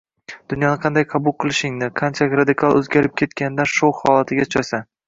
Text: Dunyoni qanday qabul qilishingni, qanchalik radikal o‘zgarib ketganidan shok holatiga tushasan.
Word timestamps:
Dunyoni 0.53 0.79
qanday 0.85 1.05
qabul 1.11 1.35
qilishingni, 1.43 1.91
qanchalik 2.01 2.35
radikal 2.41 2.81
o‘zgarib 2.81 3.17
ketganidan 3.23 3.75
shok 3.79 4.07
holatiga 4.07 4.51
tushasan. 4.53 4.91